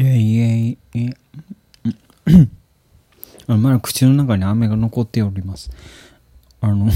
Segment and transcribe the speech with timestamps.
[0.00, 2.48] イェイイェイイェイ
[3.46, 5.70] あまだ口の中に飴が残っております。
[6.62, 6.90] あの、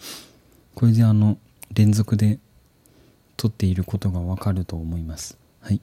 [0.74, 1.38] これであの、
[1.72, 2.38] 連続で
[3.38, 5.38] 撮っていることがわかると思います。
[5.60, 5.80] はい。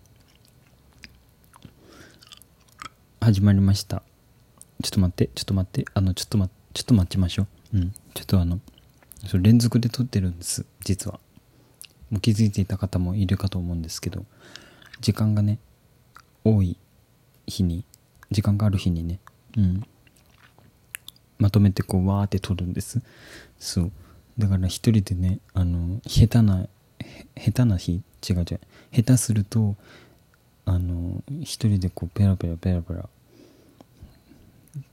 [3.19, 4.03] 始まりました。
[4.83, 7.77] ちょっと待って、ちょっと待って、あの、ちょっと待って、ちょっと待ちましょう。
[7.77, 7.91] うん。
[8.13, 8.59] ちょっとあの、
[9.25, 11.19] それ連続で撮ってるんです、実は。
[12.11, 14.27] もう気づいていた方もいるかと思うんですけど、
[15.01, 15.57] 時間がね、
[16.43, 16.77] 多い
[17.47, 17.85] 日に、
[18.31, 19.19] 時間がある日にね、
[19.57, 19.83] うん。
[21.37, 23.01] まとめてこう、わーって撮るんです。
[23.59, 23.91] そう。
[24.37, 26.67] だから一人でね、あの、下手な、
[27.37, 28.59] 下手な日違う違う。
[28.91, 29.75] 下手すると、
[30.65, 33.09] あの、一人でこう、ペラペラペラペラ、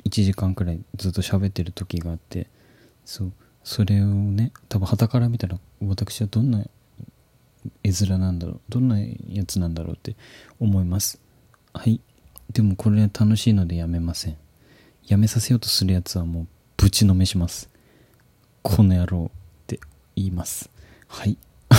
[0.05, 2.49] 1時間くらいずっと喋ってる時があって、
[3.05, 3.33] そう。
[3.63, 6.65] それをね、多分旗から見たら、私はどんな
[7.83, 10.17] 絵面なんだろう、どんなやつなんだろうって
[10.59, 11.21] 思います。
[11.73, 12.01] はい。
[12.53, 14.37] でもこれは楽しいのでやめません。
[15.07, 16.47] やめさせようとするやつはもう
[16.77, 17.71] ぶちのめします。
[18.63, 19.81] この野郎って
[20.17, 20.71] 言います。
[21.07, 21.37] はい。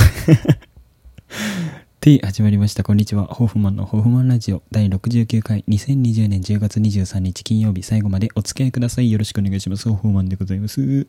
[2.02, 2.84] で、始まりました。
[2.84, 3.26] こんにちは。
[3.26, 9.12] ホーフマンのホフマンラジオ第69回2020年10月23日金曜日最後までお付き合いください。
[9.12, 9.88] よろしくお願いします。
[9.88, 11.06] ホフマンでございます。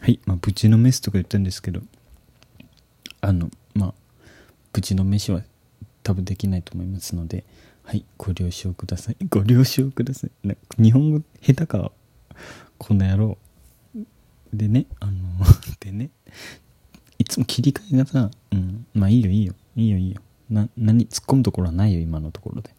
[0.00, 0.18] はい。
[0.24, 1.82] まあ、ぶちのめすとか言ったんですけど、
[3.20, 3.94] あの、まあ、
[4.72, 5.42] ぶちのめしは
[6.02, 7.44] 多分できないと思いますので、
[7.88, 9.16] はい、ご了承ください。
[9.30, 10.46] ご了承ください。
[10.46, 11.90] な日本語下手か、
[12.76, 13.38] この野郎。
[14.52, 15.14] でね、あの、
[15.80, 16.10] でね、
[17.18, 20.20] いつも切り替えがさ、うん、まあいいよいいよ、いいよいいよ。
[20.50, 22.74] な、何、突っ込むところはないよ、今のところで。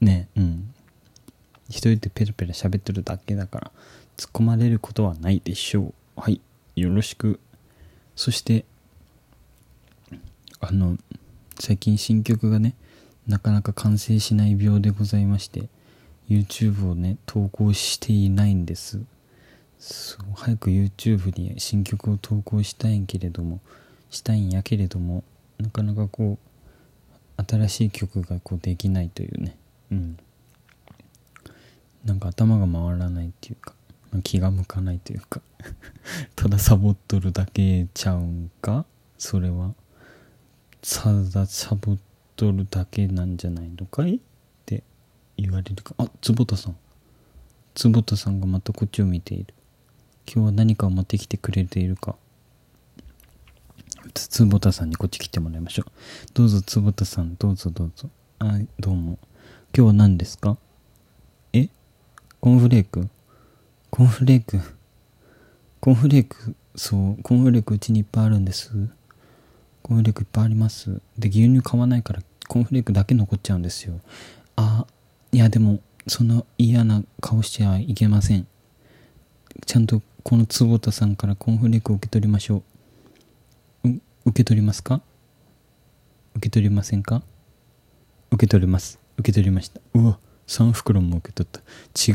[0.00, 0.74] ねうん。
[1.68, 3.72] 一人でペラペラ喋ってるだけだから、
[4.16, 6.20] 突っ込まれることはないでしょう。
[6.22, 6.40] はい、
[6.74, 7.38] よろしく。
[8.16, 8.64] そして、
[10.60, 10.96] あの、
[11.60, 12.74] 最近新曲がね、
[13.26, 15.68] なかなか完成しない病でございまして、
[16.28, 19.00] YouTube をね、投稿していないんです。
[19.78, 23.60] そう、早く YouTube に新曲を投稿したいんけれども、
[24.10, 25.24] したいんやけれども、
[25.58, 26.38] なかなかこ
[27.38, 29.56] う、新しい曲がこうできないというね、
[29.90, 30.18] うん。
[32.04, 33.74] なんか頭が回らないっていうか、
[34.22, 35.40] 気が向かないというか、
[36.36, 38.84] ただサボっとるだけちゃうんか？
[39.18, 39.74] それは。
[40.82, 41.98] ただサボっ
[42.36, 44.18] とるだけなんじゃないのかいっ
[44.66, 44.82] て
[45.36, 45.94] 言われるか。
[45.98, 46.76] あ坪田さん。
[47.74, 49.54] 坪田さんがまたこっちを見ている。
[50.26, 52.16] 今日は何かを持ってきてくれているか。
[54.14, 55.90] 坪田さんにこっち来てもらいましょう。
[56.34, 57.36] どうぞ坪田さん。
[57.36, 58.08] どうぞどうぞ。
[58.38, 59.18] あどうも。
[59.76, 60.56] 今日は何ですか？
[61.52, 61.68] え？
[62.40, 63.08] コーンフレーク？
[63.90, 64.60] コーンフレーク？
[65.80, 67.22] コーンフレークそう。
[67.22, 68.70] コーンフレークうちにいっぱいあるんです。
[69.84, 71.02] コーンフレークいっぱいあります。
[71.18, 74.00] で、牛乳買わないからコーンフレークだけ残っちゃうんですよ。
[74.56, 74.86] あ、
[75.30, 78.46] いやでも、その嫌な顔しちゃいけません。
[79.66, 82.62] ちゃんとこの坪田さんからコーンフレークを受け取りましょ
[83.84, 83.88] う。
[83.90, 85.02] う受け取りますか？
[86.34, 87.22] 受け取りませんか？
[88.30, 88.98] 受け取ります。
[89.18, 89.82] 受け取りました。
[89.92, 91.60] うわ、3袋も受け取った。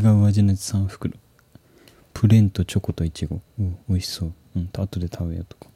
[0.08, 1.14] 違う味のやつ3袋。
[2.12, 3.40] プレーンとチョコとイチゴ。
[3.60, 4.32] うん、美味しそう。
[4.56, 5.69] うん、後で食べようとか。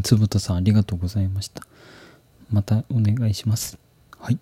[0.00, 1.62] 坪田さんありがとうございました。
[2.50, 3.78] またお願いします。
[4.18, 4.38] はい。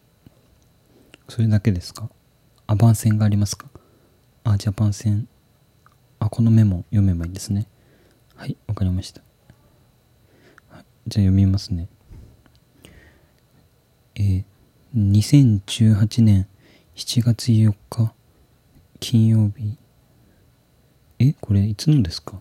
[1.28, 2.08] それだけですか？
[2.66, 3.68] あ、番宣がありますか？
[4.44, 5.28] あ、じゃあ番宣。
[6.18, 7.66] あ、このメモ読めばいいんですね。
[8.36, 9.22] はい、わかりました。
[10.68, 11.88] はい、じゃあ読みますね。
[14.14, 14.44] えー、
[14.94, 16.46] 2018年
[16.94, 18.12] 7月4日
[18.98, 19.76] 金曜日。
[21.18, 22.40] え、これいつのですか？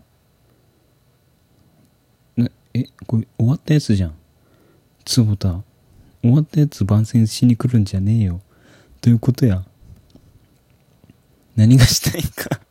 [2.73, 4.13] え、これ終わったやつじゃん。
[5.05, 5.61] 坪田。
[6.21, 8.41] 終わったやつ番宣しに来るんじゃねえよ。
[9.01, 9.63] どういうことや。
[11.55, 12.61] 何がしたいんか。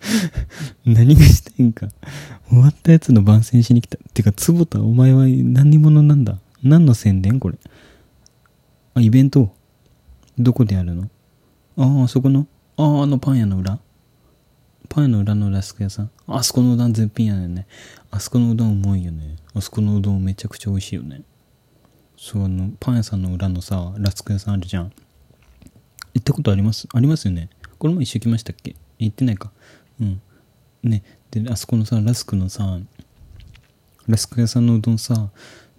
[0.84, 1.88] 何がしたいんか。
[2.48, 3.98] 終わったやつの番宣しに来た。
[4.12, 6.38] てか、坪田、お前は何者なんだ？
[6.62, 7.58] 何の宣伝これ？
[8.94, 9.54] あ、イベント？
[10.38, 11.10] どこでやるの？
[11.76, 12.46] ああ、そこの？
[12.76, 13.78] ああ、あのパン屋の裏
[14.90, 16.10] パン屋の裏のラスク屋さん。
[16.26, 17.68] あそこのうどん絶品やねんね。
[18.10, 19.36] あそこのうどんうまいよね。
[19.54, 21.22] あそこのうどんめちゃくちゃ美味しいよね。
[22.16, 24.92] そう、あの、パン屋さんの裏のさ、ラスク屋さんあるじゃん。
[26.12, 26.88] 行ったことあります？
[26.92, 27.50] ありますよね。
[27.78, 28.74] この前一緒来ましたっけ？
[28.98, 29.52] 行ってないか。
[30.00, 30.20] うん。
[30.82, 31.04] ね。
[31.30, 32.80] で、あそこのさ、ラスクのさ、
[34.08, 35.30] ラスク屋さんのうどんさ、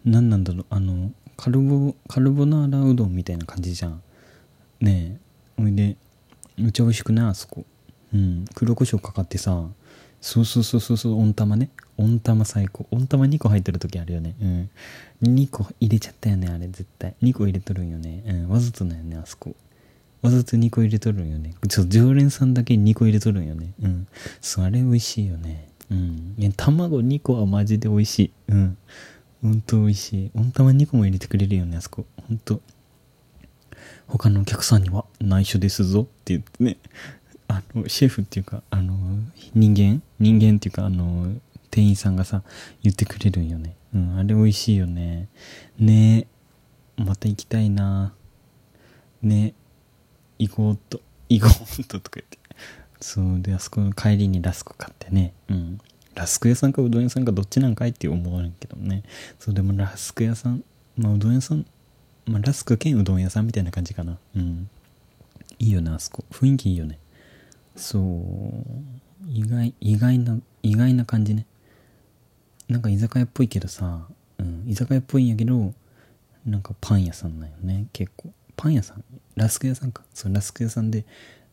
[0.06, 4.02] 何なんだろう、あの、カルボ、カルボナーラうどんみたいな感じじゃん。
[4.80, 5.20] ね
[5.58, 5.62] え。
[5.62, 5.98] ほいで、
[6.56, 7.26] めっちゃ美味しくない？
[7.26, 7.66] あそこ。
[8.14, 9.66] うん、黒胡椒かかってさ
[10.20, 11.70] そうそうそうそうそう温玉ね
[12.02, 12.86] 温玉最高。
[12.92, 14.36] 温玉2個入ってる時あるよね。
[14.42, 14.70] うん。
[15.24, 17.16] 2個入れちゃったよね、あれ絶対。
[17.22, 18.24] 2個入れとるんよね。
[18.26, 18.50] うん。
[18.50, 19.56] わざとだよね、あそこ。
[20.22, 21.54] わざと2個入れとるんよね。
[21.68, 23.74] ちょっと、常連さんだけ2個入れとるんよね。
[23.82, 24.08] うん。
[24.42, 25.70] そ、あれ美味しいよね。
[25.90, 26.36] うん。
[26.38, 28.32] いや、卵2個はマジで美味しい。
[28.50, 28.78] うん。
[29.42, 30.32] ほんと美味しい。
[30.36, 32.06] 温玉2個も入れてくれるよね、あそこ。
[32.28, 32.62] ほんと。
[34.08, 36.78] 他のお客さんには内緒ですぞって言ってね。
[37.52, 38.96] あの、シェフっていうか、あの、
[39.54, 40.02] 人間？
[40.20, 41.34] 人間っていうか、あの、
[41.70, 42.44] 店員さんがさ、
[42.82, 43.76] 言ってくれるんよね。
[43.94, 45.28] うん、あれ美味しいよね。
[45.78, 46.28] ね
[46.98, 48.14] えまた行きたいな
[49.22, 49.54] ね
[50.40, 52.40] え行こうと、 行こうととか言って。
[53.02, 55.34] そうで、あそこの帰りにラスク買ってね。
[55.50, 55.80] うん。
[56.16, 59.04] ラスク屋さんかうどん屋さんかどっちなんかいって思われんけどね。
[59.40, 60.64] そう、でもラスク屋さん、
[60.96, 61.66] まあうどん屋さん、
[62.26, 64.18] まあラスク兼うどん屋さんみたいな感じかな。
[64.36, 64.70] うん。
[65.60, 66.24] いいよね、あそこ。
[66.32, 66.98] 雰囲気いいよね。
[67.76, 68.04] そう。
[69.30, 71.46] 意外意外な意外な感じね。
[72.68, 74.08] なんか居酒屋っぽいけどさ、
[74.38, 75.74] うん、居酒屋っぽいんやけど
[76.46, 77.88] なんかパン屋さんなんよね。
[77.94, 78.34] 結構。
[78.58, 79.04] パン屋さん？
[79.36, 80.04] ラスク屋さんか？
[80.14, 81.06] そうラスク屋さんで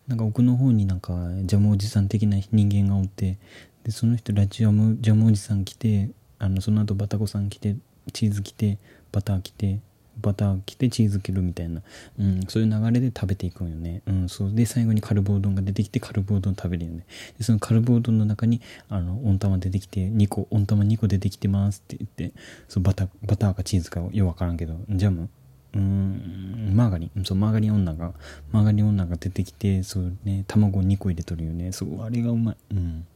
[0.07, 1.13] なんか奥の方になんか
[1.45, 3.39] ジャムおじさん的な人間がおって
[3.85, 7.77] でその人ラジオムジャムおじさん来てあのその後バタコさん来て
[8.13, 8.79] チーズ来て
[9.13, 9.81] バター来て
[10.21, 11.83] バター着てチーズ切るみたいな、
[12.19, 14.03] うん、そういう流れで食べていくんよね。
[14.07, 17.05] うん、そうで、最後にカルボードンが出てきて、カルボードン食べるよね。
[17.39, 22.33] で、そのカルボードンの中に、あの、温玉出てきて、2個、温玉2個出てきてますって言って、
[22.69, 25.29] そう、バター、バターかチーズかよくわからんけど、ジャム
[25.75, 27.25] うーん、マーガリン。
[27.25, 28.15] そう、マーガリン女が、
[28.53, 31.73] マーガリン女が出てきて、そうね、卵2個入れとるよね。
[31.73, 32.57] そう、あれがうまい。
[32.73, 33.07] うん。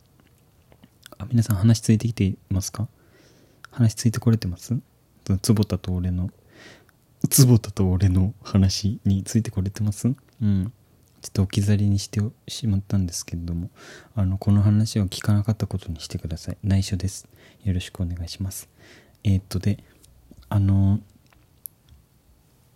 [1.19, 2.89] あ、皆さん話ついてきてますか？
[3.71, 4.77] 話ついてこれてます？
[5.41, 6.31] 坪田と俺の
[7.29, 10.09] 坪田と俺の話についてこれてます？
[10.09, 10.13] う
[10.45, 10.73] ん。
[11.23, 13.71] ちょっと置き去りにしてしまったんですけれども。
[14.15, 16.59] あのこの話を聞かなかったことにしてください。
[16.63, 17.29] 内緒です。
[17.65, 18.69] よろしくお願いします。
[19.23, 19.83] えー、っとで
[20.49, 20.99] あの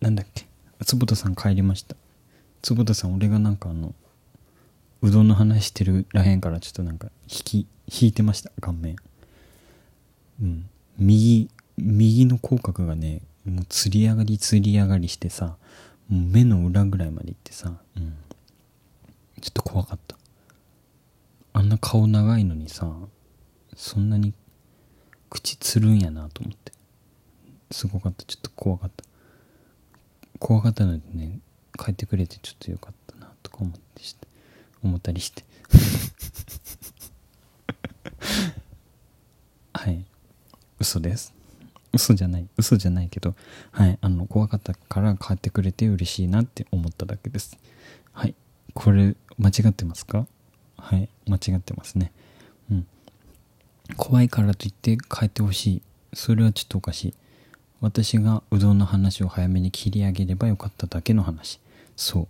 [0.01, 0.47] なんだっけ？
[0.85, 1.97] 坪田さん帰りました。
[2.63, 3.95] 坪田さん俺がなんかあの
[5.03, 8.53] うどんの話してるらへんからちょっとなんか引き引いてました。
[8.61, 8.97] 顔面。
[10.41, 10.69] うん。
[10.99, 15.57] 右右の口角がねもう釣り上がり釣り上がりしてさ
[16.09, 18.15] もう目の裏ぐらいまで行ってさ、うん、
[19.41, 20.17] ちょっと怖かった。
[21.53, 22.93] あんな顔長いのにさ
[23.75, 24.35] そんなに
[25.31, 26.73] 口つるんやなと思って。
[27.73, 28.25] すごかった。
[28.25, 29.05] ちょっと怖かった。
[30.39, 31.41] 怖かったのでね
[31.79, 34.27] 帰ってくれてちょっとよかったなとか思ってして
[34.83, 35.45] 思ったりして。
[39.73, 40.05] はい。
[40.79, 41.36] 嘘です。
[41.93, 42.47] 嘘じゃない。
[42.57, 43.35] 嘘じゃないけど。
[43.71, 43.99] はい。
[44.01, 47.59] あの怖かったから帰ってくれて嬉しいなって思っただけです。
[48.13, 48.35] はい。
[48.75, 50.27] これ間違ってますか？
[50.77, 51.09] はい。
[51.27, 52.13] 間違ってますね。
[52.71, 52.87] うん。
[53.97, 55.83] 怖いからといって帰ってほしい。
[56.13, 57.15] それはちょっとおかしい。
[57.81, 61.61] 私がうどんの話を早めに切り上げればよかっただけの話。
[61.95, 62.29] そう。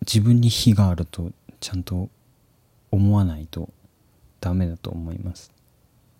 [0.00, 2.10] 自分に非があるとちゃんと
[2.90, 3.70] 思わないと
[4.40, 5.50] ダメだと思います。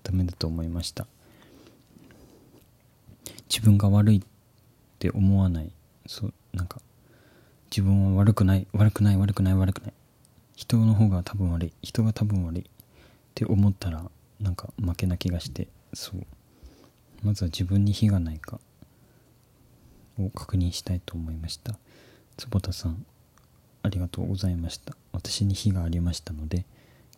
[0.05, 1.09] ダメだと思いました。
[3.49, 4.23] 自分が悪いっ
[5.01, 5.73] て思わない。
[6.07, 6.81] そうなんか
[7.71, 8.69] 自分は悪くない。
[8.73, 9.17] 悪くない。
[9.17, 9.55] 悪くない。
[9.55, 9.93] 悪くない。
[10.55, 11.73] 人の方が多分悪い。
[11.83, 12.65] 人が多分悪いっ
[13.35, 14.09] て思ったら
[14.41, 16.25] なんか負けな気がしてそう。
[17.25, 18.61] まずは自分に非がないか。
[20.19, 21.77] を確認したいと思いました。
[22.37, 23.05] 坪田さん
[23.83, 24.97] ありがとうございました。
[25.13, 26.65] 私に非がありましたので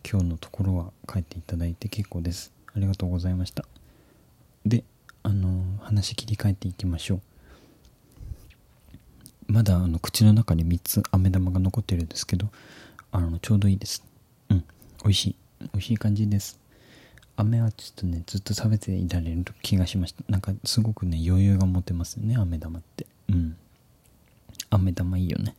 [0.09, 2.56] 今日のところは帰っていただいて結構です。
[2.77, 3.65] ありがとうございました。
[4.63, 4.83] で
[5.23, 7.21] あの話切り替えていきましょう。
[9.47, 12.49] まだあの口の中に3つ飴玉が残ってるんですけど
[13.11, 14.05] あのちょうどいいです。
[14.49, 14.63] うん
[15.03, 15.35] 美味しい。
[15.59, 16.59] 美味しい感じです。
[17.35, 20.23] 飴はちょっとねずっと食べていられる気がしました。
[20.29, 23.07] なんかすごくね余裕が持てますよね飴玉って。
[23.29, 23.57] うん。
[24.69, 25.55] 飴玉いいよね。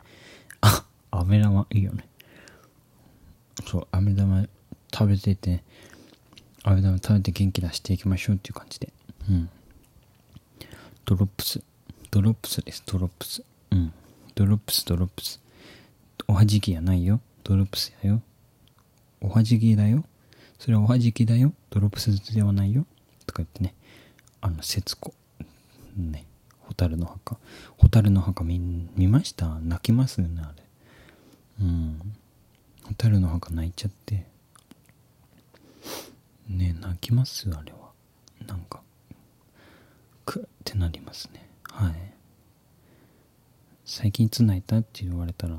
[0.60, 2.06] あ飴玉いいよね。
[3.66, 4.46] そう飴玉
[4.94, 5.64] 食べてて
[6.68, 8.92] あれだ食べて元気出していきましょうっていう感じで。
[9.30, 9.48] うん。
[11.06, 11.62] ドロップス。
[12.10, 12.82] ドロップスです。
[12.84, 13.42] ドロップス。
[13.70, 13.90] うん。
[14.34, 15.40] ドロップスドロップス。
[16.26, 17.22] おはじきやないよ。
[17.42, 18.20] ドロップスやよ。
[19.22, 20.04] おはじきだよ。
[20.58, 21.54] それはおはじきだよ。
[21.70, 22.84] ドロップスではないよ。
[23.24, 23.74] とか言ってね。
[24.42, 25.14] あの節子。
[25.96, 26.26] ね。
[26.66, 27.38] 蛍の墓。
[27.78, 28.58] 蛍の墓見
[28.94, 29.58] 見ました？
[29.60, 30.62] 泣きますよねあれ。
[31.62, 31.98] うん。
[32.88, 34.26] 蛍の墓泣いちゃって。
[36.48, 37.78] ね泣きますあれは。
[38.46, 38.82] なんか
[40.24, 41.48] クってなりますね。
[41.70, 41.94] はい。
[43.84, 45.56] 最近いつ泣いたって言われたら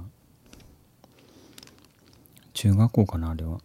[2.54, 3.60] 中学校かなあれは。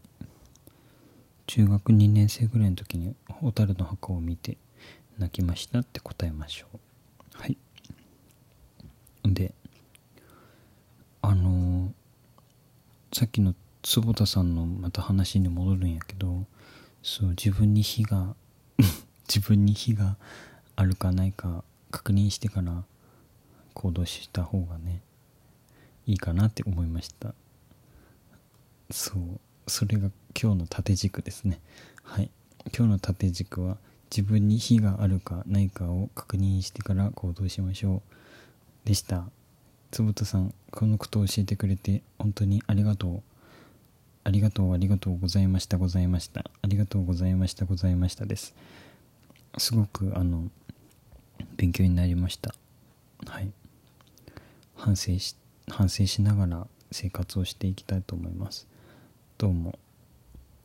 [1.46, 4.56] 中学2年生ぐらいの時に蛍の墓を見て
[5.18, 6.78] 泣きましたって答えましょう。
[7.34, 7.58] はい。
[9.24, 9.54] で
[11.22, 16.44] あのー、さっきの坪田さんのまた話に戻るんやけど
[17.04, 18.34] そう自分に火が
[19.28, 20.16] 自分に火が
[20.74, 22.82] あるかないか確認してから
[23.74, 25.02] 行動した方がね
[26.06, 27.34] いいかなって思いました。
[28.90, 31.60] そうそれが今日の縦軸ですね。
[32.02, 32.30] はい。
[32.74, 33.76] 今日の縦軸は
[34.10, 38.02] 自分に非があるかないかを確認してから行動しましょ
[38.84, 38.88] う。
[38.88, 39.28] でした。
[39.90, 43.33] 坪田さんこのことを教えてくれて本当にありがとう。
[44.24, 46.40] ありがとうありがとうございましたございました。
[46.62, 48.54] ありがとうございましたございましたです。
[49.58, 50.48] すごくあの
[51.56, 52.54] 勉強になりました。
[53.26, 53.50] はい。
[54.76, 55.36] 反省し
[55.68, 58.66] 反省しながら生活をしていきたいと思います。
[59.36, 59.78] どうも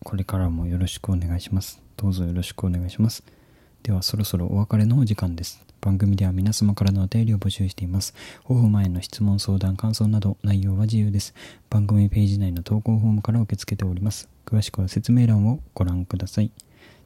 [0.05, 1.81] これからもよろしくお願いします。
[1.97, 3.23] どうぞよろしくお願いします。
[3.83, 5.68] ではそろそろお別れのお時間です。
[5.81, 8.13] 番組では皆様からのお便りを募集しています。
[8.43, 11.33] 方法前の質問、相談、感想など内容は自由です。
[11.69, 14.27] 番組ページ内の投稿フォームから受け付けております。
[14.45, 16.51] 詳しくは説明欄をご覧ください。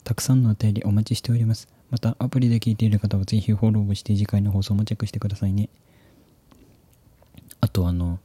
[0.04, 1.68] たくさんのお便りお待ちしております。
[1.92, 5.70] またアプリで聞いている方はぜひフォローして次回の放送もチェックしてくださいね。
[7.62, 8.20] あとあの、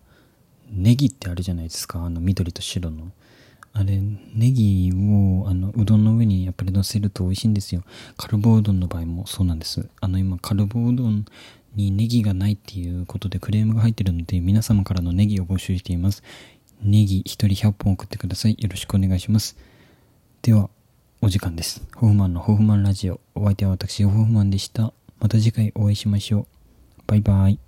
[0.70, 2.02] ネギってあるじゃないですか。
[2.02, 3.12] あの緑と白の。
[3.72, 4.00] あれ、
[4.34, 7.82] ネギを、あの、うどんの上にやっぱり乗せると美味しいんですよ。
[8.16, 9.88] カルボうどんの場合もそうなんです。
[10.00, 11.24] あの、今、カルボうどん
[11.76, 16.22] にネギがないっていうことでクレームが入ってるので、皆様からのネギを募集しています。
[16.82, 18.56] ネギ1人100本送ってください。
[18.58, 19.56] よろしくお願いします。
[20.42, 20.70] では、
[21.20, 21.82] お時間です。
[21.94, 23.20] ホフマンのホフマンラジオ。
[23.34, 24.92] お相手は私、ホフマンでした。
[25.20, 26.46] また次回お会いしましょう。
[27.06, 27.58] バイバイ。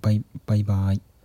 [0.00, 1.15] バイバイバイ。